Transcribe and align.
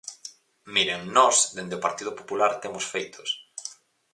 Miren, 0.73 1.01
nós, 1.17 1.37
dende 1.55 1.77
o 1.77 1.83
Partido 1.85 2.11
Popular, 2.19 2.51
temos 2.63 2.85
feitos. 2.93 3.29